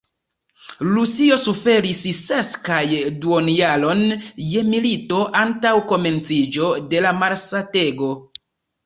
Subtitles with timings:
[0.85, 2.85] Rusio suferis ses kaj
[3.25, 4.01] duonjaron
[4.53, 8.09] je milito, antaŭ komenciĝo de la malsatego.